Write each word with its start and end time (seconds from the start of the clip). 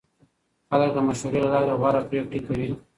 خلک 0.69 0.89
د 0.93 0.97
مشورې 1.07 1.39
له 1.43 1.49
لارې 1.53 1.73
غوره 1.79 2.01
پرېکړې 2.09 2.39
کوي 2.45 2.67